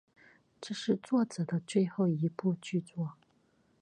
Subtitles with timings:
[0.59, 3.11] 这是作者的最后一部剧作。